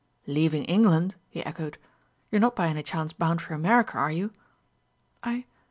"Leaving 0.25 0.63
England?" 0.65 1.13
he 1.29 1.45
echoed. 1.45 1.77
"You're 2.31 2.41
not 2.41 2.55
by 2.55 2.69
any 2.69 2.81
chance 2.81 3.13
bound 3.13 3.39
for 3.39 3.53
America, 3.53 3.97
are 3.99 4.11
you?" 4.11 4.33
"I 5.21 5.45